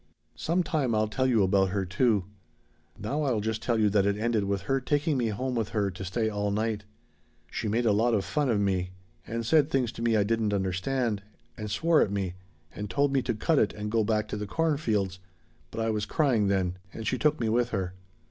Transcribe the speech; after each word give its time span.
"Some 0.35 0.63
time 0.63 0.95
I'll 0.95 1.07
tell 1.07 1.27
you 1.27 1.43
about 1.43 1.69
her, 1.69 1.85
too. 1.85 2.25
Now 2.97 3.21
I'll 3.21 3.39
just 3.39 3.61
tell 3.61 3.77
you 3.79 3.87
that 3.91 4.07
it 4.07 4.17
ended 4.17 4.45
with 4.45 4.61
her 4.61 4.81
taking 4.81 5.15
me 5.15 5.27
home 5.27 5.53
with 5.53 5.69
her 5.69 5.91
to 5.91 6.03
stay 6.03 6.27
all 6.27 6.49
night. 6.49 6.85
She 7.51 7.67
made 7.67 7.85
a 7.85 7.91
lot 7.91 8.15
of 8.15 8.25
fun 8.25 8.49
of 8.49 8.59
me 8.59 8.93
and 9.27 9.45
said 9.45 9.69
things 9.69 9.91
to 9.91 10.01
me 10.01 10.17
I 10.17 10.23
didn't 10.23 10.55
understand 10.55 11.21
and 11.55 11.69
swore 11.69 12.01
at 12.01 12.09
me 12.09 12.33
and 12.73 12.89
told 12.89 13.13
me 13.13 13.21
to 13.21 13.35
'cut 13.35 13.59
it' 13.59 13.73
and 13.73 13.91
go 13.91 14.03
back 14.03 14.27
to 14.29 14.37
the 14.37 14.47
cornfields 14.47 15.19
but 15.69 15.79
I 15.79 15.91
was 15.91 16.07
crying 16.07 16.47
then, 16.47 16.79
and 16.91 17.05
she 17.05 17.19
took 17.19 17.39
me 17.39 17.47
with 17.47 17.69
her. 17.69 17.93